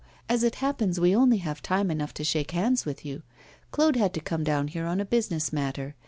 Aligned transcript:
As 0.27 0.41
it 0.43 0.55
happens, 0.55 0.99
we 0.99 1.15
only 1.15 1.37
have 1.37 1.61
time 1.61 1.91
enough 1.91 2.11
to 2.15 2.23
shake 2.23 2.49
hands 2.49 2.85
with 2.85 3.05
you. 3.05 3.21
Claude 3.69 3.95
had 3.97 4.15
to 4.15 4.19
come 4.19 4.43
down 4.43 4.69
here 4.69 4.87
on 4.87 4.99
a 4.99 5.05
business 5.05 5.53
matter. 5.53 5.93